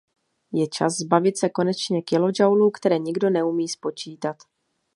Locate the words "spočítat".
3.69-4.37